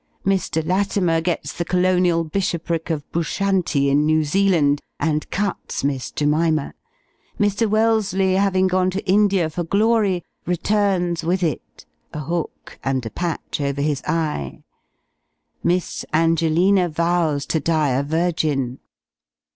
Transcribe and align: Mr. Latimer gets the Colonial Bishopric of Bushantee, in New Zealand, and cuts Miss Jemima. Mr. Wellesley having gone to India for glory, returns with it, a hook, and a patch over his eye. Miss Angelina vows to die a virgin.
Mr. 0.25 0.65
Latimer 0.65 1.21
gets 1.21 1.53
the 1.53 1.63
Colonial 1.63 2.23
Bishopric 2.23 2.89
of 2.89 3.07
Bushantee, 3.11 3.87
in 3.87 4.03
New 4.03 4.23
Zealand, 4.23 4.81
and 4.99 5.29
cuts 5.29 5.83
Miss 5.83 6.09
Jemima. 6.09 6.73
Mr. 7.39 7.69
Wellesley 7.69 8.33
having 8.33 8.65
gone 8.65 8.89
to 8.89 9.05
India 9.05 9.47
for 9.47 9.63
glory, 9.63 10.23
returns 10.47 11.23
with 11.23 11.43
it, 11.43 11.85
a 12.13 12.21
hook, 12.21 12.79
and 12.83 13.05
a 13.05 13.11
patch 13.11 13.61
over 13.61 13.81
his 13.81 14.01
eye. 14.07 14.63
Miss 15.63 16.03
Angelina 16.11 16.89
vows 16.89 17.45
to 17.45 17.59
die 17.59 17.89
a 17.89 18.01
virgin. 18.01 18.79